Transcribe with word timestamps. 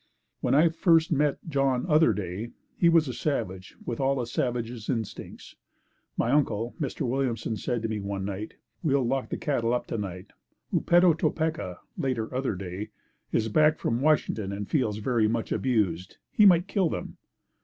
When 0.39 0.55
I 0.55 0.69
first 0.69 1.11
knew 1.11 1.35
John 1.47 1.85
Otherday 1.87 2.53
he 2.75 2.89
was 2.89 3.07
a 3.07 3.13
savage 3.13 3.77
with 3.85 3.99
all 3.99 4.19
a 4.19 4.25
savage's 4.25 4.89
instincts. 4.89 5.55
My 6.17 6.31
uncle, 6.31 6.73
Mr. 6.81 7.01
Williamson 7.07 7.55
said 7.55 7.83
to 7.83 7.87
me 7.87 7.99
one 7.99 8.25
night, 8.25 8.55
"We'll 8.81 9.05
lock 9.05 9.29
the 9.29 9.37
cattle 9.37 9.75
up 9.75 9.85
tonight; 9.85 10.31
Oupeto 10.73 11.13
Topeca, 11.13 11.81
later 11.99 12.25
Otherday, 12.33 12.89
is 13.31 13.47
back 13.49 13.77
from 13.77 14.01
Washington 14.01 14.51
and 14.51 14.67
feels 14.67 14.97
very 14.97 15.27
much 15.27 15.51
abused. 15.51 16.17
He 16.31 16.47
might 16.47 16.67
kill 16.67 16.89
them." 16.89 17.17